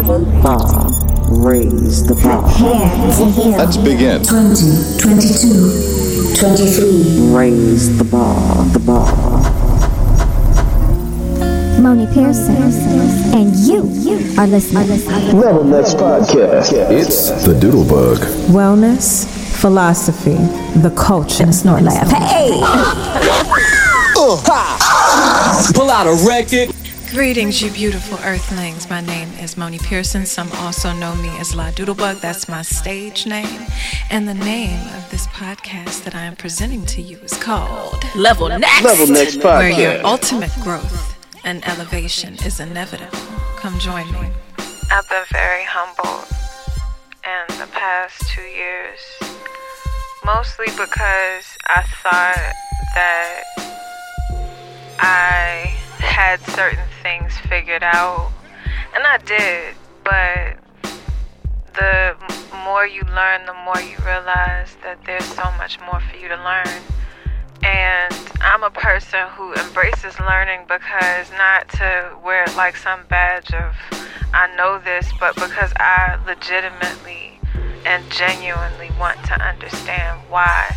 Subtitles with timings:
[0.00, 0.88] bar.
[1.28, 2.48] Raise the bar.
[3.58, 4.22] Let's begin.
[4.22, 7.34] 20, 22, 23.
[7.36, 8.64] Raise the bar.
[8.72, 9.42] The bar.
[11.80, 12.56] Moni Pearson,
[13.34, 14.88] and you, you are listening.
[15.38, 16.72] Level Next Podcast.
[16.90, 18.18] It's the Doodlebug.
[18.46, 19.26] Wellness,
[19.60, 20.36] philosophy,
[20.80, 21.42] the culture.
[21.42, 22.08] And a snort laugh.
[22.08, 22.50] Hey!
[25.74, 26.74] Pull out a record.
[27.12, 28.88] Greetings, you beautiful earthlings.
[28.88, 30.24] My name is Moni Pearson.
[30.24, 32.22] Some also know me as La Doodlebug.
[32.22, 33.66] That's my stage name.
[34.08, 38.48] And the name of this podcast that I am presenting to you is called Level
[38.48, 38.82] next.
[38.82, 39.58] Level Next Podcast.
[39.58, 43.18] Where your ultimate growth and elevation is inevitable.
[43.56, 44.30] Come join me.
[44.90, 46.26] I've been very humbled
[47.26, 49.00] in the past two years,
[50.24, 52.54] mostly because I thought
[52.94, 53.42] that
[54.98, 58.32] I had certain things figured out,
[58.94, 60.56] and I did, but
[61.74, 62.16] the
[62.64, 66.36] more you learn, the more you realize that there's so much more for you to
[66.36, 66.82] learn.
[67.64, 73.52] And I'm a person who embraces learning because not to wear it like some badge
[73.52, 73.76] of
[74.34, 77.38] I know this, but because I legitimately
[77.84, 80.74] and genuinely want to understand why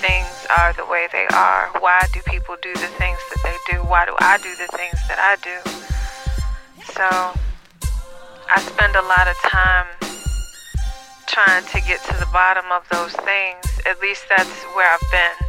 [0.00, 1.70] things are the way they are.
[1.80, 3.78] Why do people do the things that they do?
[3.84, 5.58] Why do I do the things that I do?
[6.94, 7.08] So
[8.50, 9.86] I spend a lot of time
[11.26, 13.64] trying to get to the bottom of those things.
[13.86, 15.48] At least that's where I've been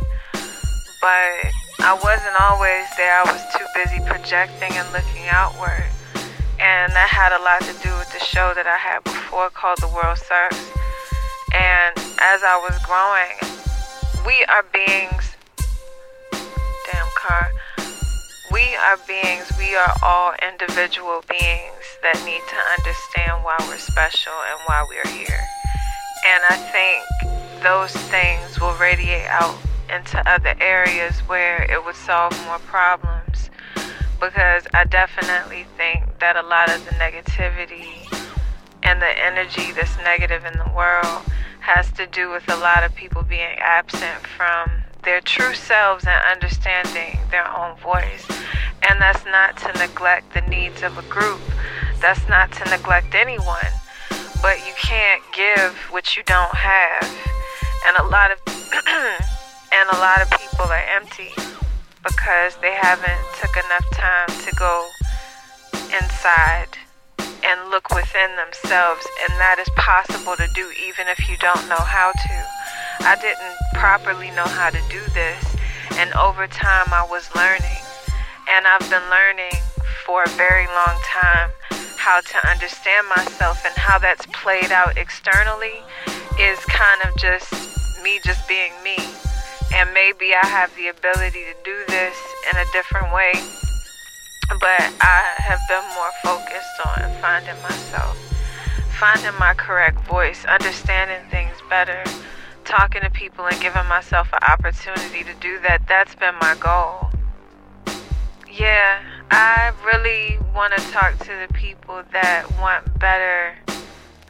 [1.02, 3.16] but I wasn't always there.
[3.16, 5.88] I was too busy projecting and looking outward.
[6.60, 9.80] And that had a lot to do with the show that I had before called
[9.80, 10.60] The World Serves.
[11.56, 13.40] And as I was growing,
[14.30, 15.36] we are beings.
[16.32, 17.50] Damn car.
[18.52, 24.34] We are beings, we are all individual beings that need to understand why we're special
[24.52, 25.42] and why we are here.
[26.28, 29.58] And I think those things will radiate out
[29.92, 33.50] into other areas where it would solve more problems.
[34.22, 38.06] Because I definitely think that a lot of the negativity
[38.84, 41.24] and the energy that's negative in the world
[41.60, 44.70] has to do with a lot of people being absent from
[45.04, 48.28] their true selves and understanding their own voice.
[48.90, 51.42] And that's not to neglect the needs of a group,
[52.02, 53.72] that's not to neglect anyone.
[54.42, 57.04] But you can't give what you don't have.
[57.88, 58.40] And a lot of
[59.72, 61.32] and a lot of people are empty
[62.04, 64.88] because they haven't took enough time to go
[65.92, 66.78] inside
[67.44, 71.84] and look within themselves and that is possible to do even if you don't know
[71.84, 72.36] how to.
[73.02, 75.56] I didn't properly know how to do this
[75.98, 77.84] and over time i was learning.
[78.50, 79.60] And i've been learning
[80.06, 81.52] for a very long time
[81.98, 85.84] how to understand myself and how that's played out externally
[86.40, 87.52] is kind of just
[88.04, 88.98] me just being me.
[89.76, 92.16] And maybe I have the ability to do this
[92.50, 93.34] in a different way,
[94.50, 98.18] but I have been more focused on finding myself,
[99.00, 102.04] finding my correct voice, understanding things better,
[102.66, 105.88] talking to people and giving myself an opportunity to do that.
[105.88, 107.10] That's been my goal.
[108.52, 109.00] Yeah,
[109.32, 113.56] I really want to talk to the people that want better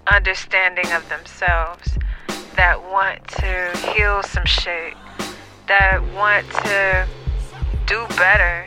[0.08, 1.98] understanding of themselves,
[2.56, 4.96] that want to heal some shit
[5.70, 7.08] that want to
[7.86, 8.66] do better.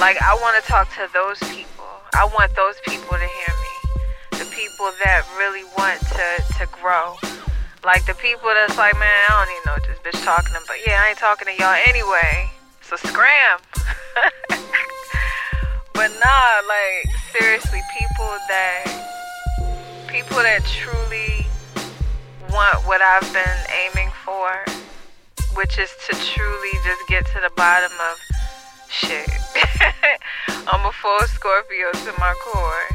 [0.00, 1.84] Like, I want to talk to those people.
[2.16, 3.74] I want those people to hear me.
[4.32, 7.20] The people that really want to, to grow.
[7.84, 10.80] Like, the people that's like, man, I don't even know what this bitch talking about.
[10.86, 12.48] Yeah, I ain't talking to y'all anyway.
[12.80, 13.60] So, scram.
[15.92, 18.88] but nah, like, seriously, people that,
[20.08, 21.44] people that truly
[22.48, 24.64] want what I've been aiming for
[25.54, 28.29] which is to truly just get to the bottom of
[28.90, 29.28] shit.
[30.48, 32.86] I'm a full Scorpio to my core.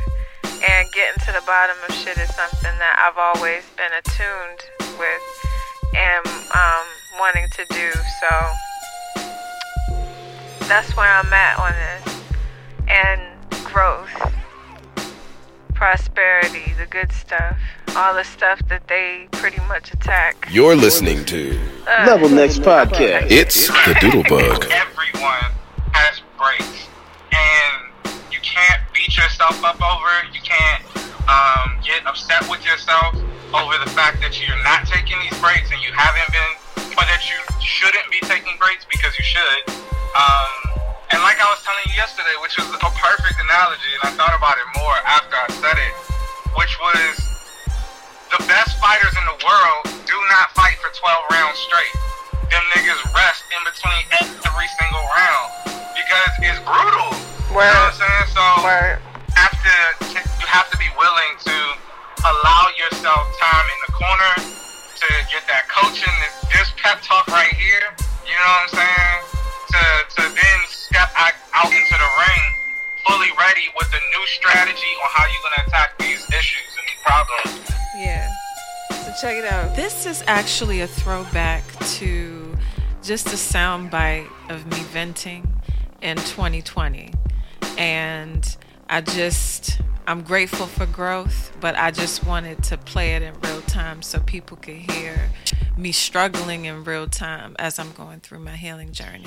[0.67, 4.61] And getting to the bottom of shit is something that I've always been attuned
[4.97, 5.21] with
[5.95, 6.85] and um,
[7.19, 7.91] wanting to do.
[8.21, 8.29] So
[10.67, 11.73] that's where I'm at on
[12.05, 12.21] this.
[12.87, 13.21] And
[13.65, 14.09] growth,
[15.73, 17.57] prosperity, the good stuff,
[17.95, 20.47] all the stuff that they pretty much attack.
[20.51, 23.27] You're listening to Uh, Level Next Podcast.
[23.29, 24.69] It's the Doodlebug.
[24.71, 25.51] everyone
[28.45, 30.13] can't beat yourself up over.
[30.29, 30.85] You can't
[31.25, 33.17] um, get upset with yourself
[33.49, 36.53] over the fact that you're not taking these breaks and you haven't been,
[36.93, 39.61] or that you shouldn't be taking breaks because you should.
[40.13, 40.77] Um,
[41.09, 44.37] and like I was telling you yesterday, which was a perfect analogy, and I thought
[44.37, 45.93] about it more after I said it.
[46.55, 47.13] which was
[48.31, 51.95] the best fighters in the world do not fight for 12 rounds straight.
[52.53, 55.49] Them niggas rest in between every single round
[55.97, 57.34] because it's brutal.
[57.55, 58.27] You know what I'm saying?
[58.35, 58.43] So
[59.39, 59.71] after
[60.11, 61.55] you have to be willing to
[62.27, 64.33] allow yourself time in the corner
[64.99, 66.11] to get that coaching,
[66.51, 67.95] this pep talk right here.
[68.27, 69.17] You know what I'm saying?
[69.71, 69.81] To
[70.19, 72.43] to then step out out into the ring
[73.07, 76.99] fully ready with a new strategy on how you're gonna attack these issues and these
[77.07, 77.71] problems.
[77.95, 78.27] Yeah.
[78.99, 79.77] So check it out.
[79.77, 81.63] This is actually a throwback
[81.95, 82.57] to
[83.01, 85.47] just a soundbite of me venting
[86.01, 87.14] in 2020.
[87.77, 88.57] And
[88.89, 93.61] I just, I'm grateful for growth, but I just wanted to play it in real
[93.61, 95.29] time so people could hear
[95.77, 99.25] me struggling in real time as I'm going through my healing journey.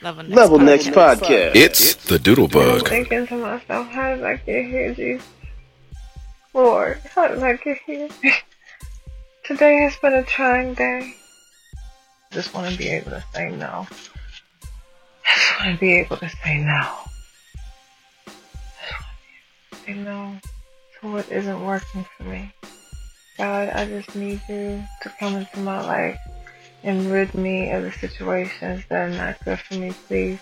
[0.00, 0.64] Level Next Level podcast.
[0.64, 1.56] Next Podcast.
[1.56, 2.88] It's the Doodle Bug.
[2.88, 5.26] thinking to myself, how did I get here, Jesus?
[6.54, 8.08] Lord, how did I get here?
[9.44, 11.14] Today has been a trying day.
[12.32, 13.86] Just want to be able to say no.
[15.24, 17.07] I Just want to be able to say no.
[19.88, 20.36] Say no
[21.00, 22.52] to what isn't working for me.
[23.38, 26.18] God, I just need you to come into my life
[26.82, 30.40] and rid me of the situations that are not good for me, please.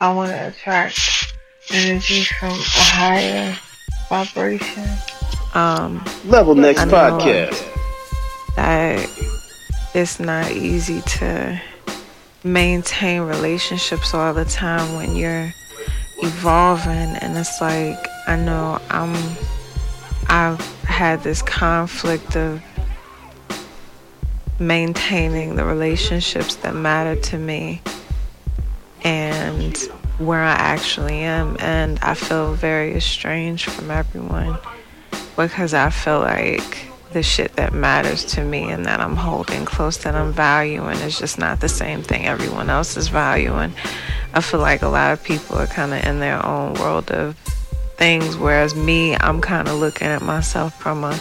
[0.00, 0.96] I want to attract
[1.72, 3.58] energy from a higher
[4.08, 4.86] vibration.
[5.54, 8.54] Um, Level Next I Podcast.
[8.54, 9.10] That
[9.92, 11.60] it's not easy to
[12.44, 15.52] maintain relationships all the time when you're
[16.22, 17.98] evolving, and it's like
[18.28, 19.14] I know I'm.
[20.28, 22.62] I've had this conflict of
[24.58, 27.80] maintaining the relationships that matter to me
[29.02, 29.74] and
[30.18, 31.56] where I actually am.
[31.60, 34.58] And I feel very estranged from everyone
[35.34, 39.96] because I feel like the shit that matters to me and that I'm holding close
[39.98, 43.72] that I'm valuing is just not the same thing everyone else is valuing.
[44.34, 47.34] I feel like a lot of people are kind of in their own world of
[47.98, 51.18] things, whereas me, I'm kind of looking at myself from a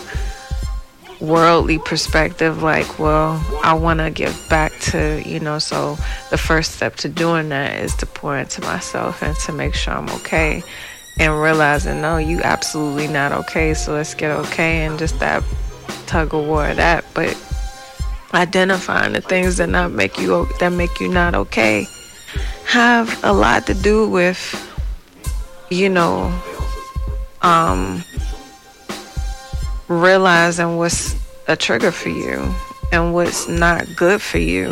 [1.19, 5.97] worldly perspective like well i want to give back to you know so
[6.29, 9.95] the first step to doing that is to pour into myself and to make sure
[9.95, 10.61] i'm okay
[11.17, 15.43] and realizing no you absolutely not okay so let's get okay and just that
[16.07, 17.05] tug of war of that.
[17.13, 17.37] But
[18.33, 21.85] identifying the things that not make you that make you not okay
[22.65, 24.39] have a lot to do with
[25.69, 26.27] you know
[27.41, 28.03] um
[29.87, 31.15] realizing what's
[31.47, 32.53] a trigger for you
[32.91, 34.71] and what's not good for you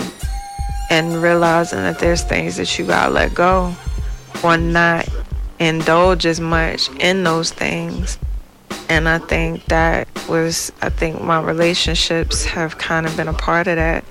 [0.90, 3.74] and realizing that there's things that you gotta let go
[4.44, 5.08] or not
[5.60, 8.20] indulge as much in those things.
[8.90, 13.68] And i think that was i think my relationships have kind of been a part
[13.68, 14.04] of that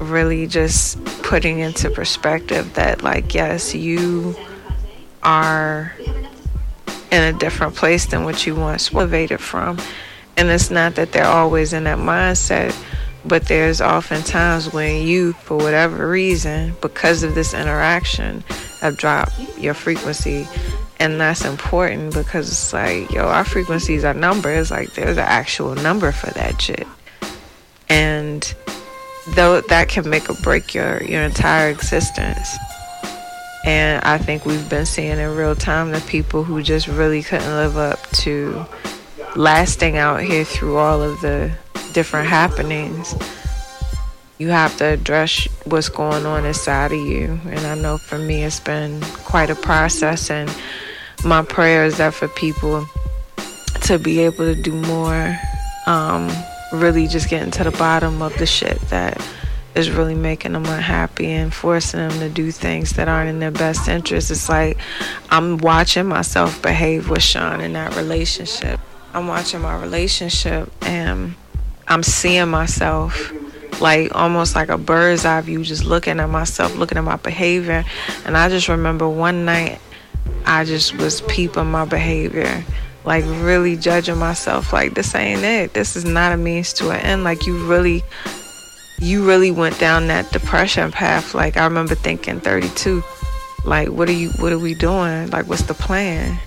[0.00, 4.34] really just putting into perspective that like yes you
[5.22, 5.92] are
[7.14, 9.78] in a different place than what you once elevated from
[10.36, 12.74] and it's not that they're always in that mindset,
[13.24, 18.42] but there's often times when you, for whatever reason, because of this interaction,
[18.80, 20.46] have dropped your frequency.
[20.98, 24.70] And that's important because it's like, yo, our frequencies are numbers.
[24.70, 26.86] Like, there's an actual number for that shit.
[27.88, 28.54] And
[29.28, 32.56] though that can make or break your, your entire existence.
[33.64, 37.48] And I think we've been seeing in real time the people who just really couldn't
[37.48, 38.66] live up to
[39.36, 41.50] lasting out here through all of the
[41.92, 43.14] different happenings,
[44.38, 47.40] you have to address what's going on inside of you.
[47.46, 50.30] And I know for me, it's been quite a process.
[50.30, 50.54] And
[51.24, 52.84] my prayer is that for people
[53.82, 55.38] to be able to do more,
[55.86, 56.30] um,
[56.72, 59.16] really just getting to the bottom of the shit that
[59.74, 63.50] is really making them unhappy and forcing them to do things that aren't in their
[63.50, 64.30] best interest.
[64.30, 64.78] It's like
[65.30, 68.78] I'm watching myself behave with Sean in that relationship.
[69.12, 71.34] I'm watching my relationship and
[71.88, 73.32] I'm seeing myself
[73.80, 77.84] like almost like a bird's eye view, just looking at myself, looking at my behavior.
[78.24, 79.80] And I just remember one night
[80.46, 82.64] I just was peeping my behavior,
[83.04, 85.74] like really judging myself, like this ain't it.
[85.74, 87.24] This is not a means to an end.
[87.24, 88.04] Like you really
[88.98, 91.34] you really went down that depression path.
[91.34, 93.02] Like I remember thinking 32,
[93.64, 95.30] like what are you what are we doing?
[95.30, 96.38] Like what's the plan?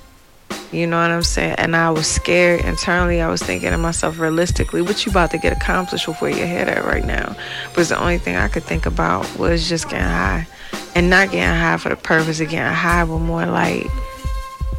[0.71, 1.55] You know what I'm saying?
[1.57, 3.21] And I was scared internally.
[3.21, 6.45] I was thinking to myself, realistically, what you about to get accomplished with where your
[6.45, 7.35] head at right now?
[7.69, 10.45] Because the only thing I could think about was just getting high.
[10.93, 13.85] And not getting high for the purpose of getting high, but more like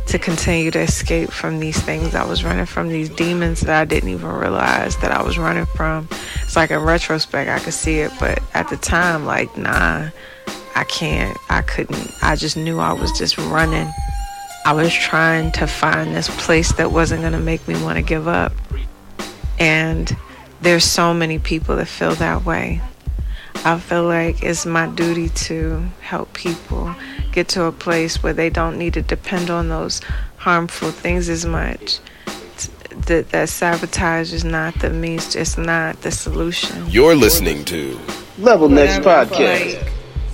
[0.09, 3.85] to continue to escape from these things I was running from, these demons that I
[3.85, 6.09] didn't even realize that I was running from.
[6.49, 10.09] It's like in retrospect, I could see it, but at the time, like, nah,
[10.75, 12.11] I can't, I couldn't.
[12.23, 13.93] I just knew I was just running.
[14.65, 18.03] I was trying to find this place that wasn't going to make me want to
[18.03, 18.55] give up.
[19.59, 20.17] And
[20.63, 22.81] there's so many people that feel that way.
[23.57, 26.95] I feel like it's my duty to help people
[27.31, 30.01] get to a place where they don't need to depend on those
[30.39, 31.99] harmful things as much.
[32.91, 36.89] That, that sabotage is not the means, it's not the solution.
[36.89, 37.99] You're listening to
[38.39, 39.81] Level Next Podcast.
[39.81, 39.93] like,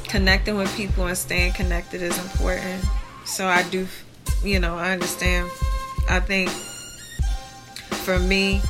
[0.08, 2.84] connecting with people and staying connected is important.
[3.24, 3.86] So I do,
[4.44, 5.50] you know, I understand.
[6.08, 6.50] I think
[8.04, 8.60] for me,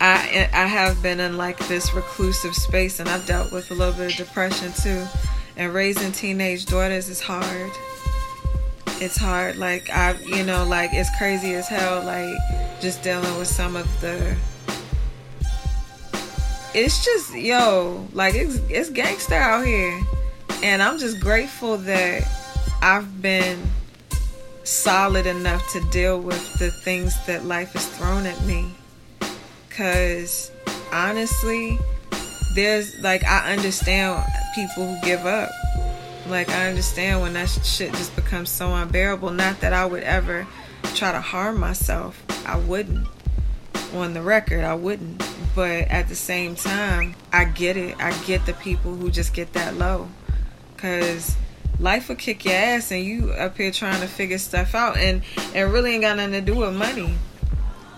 [0.00, 3.94] I I have been in like this reclusive space, and I've dealt with a little
[3.94, 5.06] bit of depression too.
[5.56, 7.70] And raising teenage daughters is hard.
[9.02, 9.56] It's hard.
[9.56, 12.04] Like I, you know, like it's crazy as hell.
[12.04, 12.34] Like
[12.80, 14.36] just dealing with some of the
[16.74, 20.00] it's just yo like it's it's gangster out here
[20.62, 22.26] and i'm just grateful that
[22.80, 23.60] i've been
[24.64, 28.74] solid enough to deal with the things that life has thrown at me
[29.68, 30.50] because
[30.92, 31.78] honestly
[32.54, 35.50] there's like i understand people who give up
[36.26, 39.30] like i understand when that shit just becomes so unbearable.
[39.30, 40.46] Not that i would ever
[40.94, 42.22] try to harm myself.
[42.46, 43.06] I wouldn't.
[43.94, 45.22] On the record i wouldn't.
[45.54, 47.96] But at the same time i get it.
[47.98, 50.08] I get the people who just get that low.
[50.74, 51.36] Because
[51.78, 54.96] life will kick your ass and you up here trying to figure stuff out.
[54.96, 55.22] And
[55.54, 57.14] it really ain't got nothing to do with money.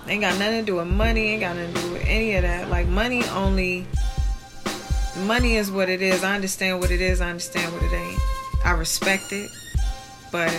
[0.06, 1.28] Ain't got nothing to do with money.
[1.28, 2.68] Ain't got nothing to do with any of that.
[2.68, 3.86] Like money only
[5.16, 8.20] money is what it is i understand what it is i understand what it ain't
[8.64, 9.50] i respect it
[10.32, 10.50] but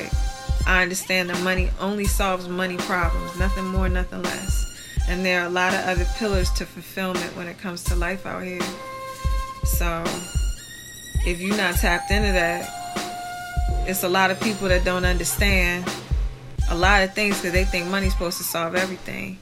[0.65, 4.65] i understand that money only solves money problems nothing more nothing less
[5.07, 8.25] and there are a lot of other pillars to fulfillment when it comes to life
[8.25, 8.61] out here.
[9.63, 10.03] So,
[11.25, 12.67] if you're not tapped into that,
[13.87, 15.87] it's a lot of people that don't understand
[16.69, 19.37] a lot of things because they think money's supposed to solve everything.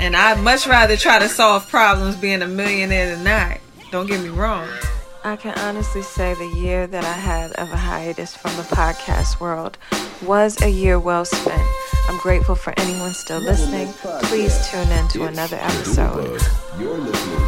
[0.00, 3.58] And I'd much rather try to solve problems being a millionaire than not.
[3.90, 4.68] Don't get me wrong.
[5.24, 9.40] I can honestly say the year that I had of a hiatus from the podcast
[9.40, 9.78] world
[10.22, 11.62] was a year well spent.
[12.06, 13.88] I'm grateful for anyone still listening.
[14.24, 16.38] Please tune in to another episode.
[16.78, 17.38] You're listening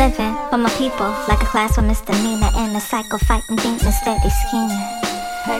[0.00, 4.30] Living with my people like a class with misdemeanor and a cycle fighting demons steady
[4.48, 4.80] scheming.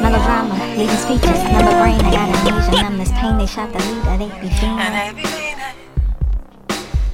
[0.01, 4.41] Melodrama, leading speeches, number brain, I got amnesia, numbness, pain, they shot the leader, they
[4.41, 5.40] be fiending.